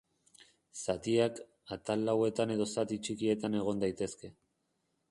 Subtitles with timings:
[0.83, 1.41] Zatiak,
[1.77, 4.35] atal lauetan edo zati txikietan egon daitezke.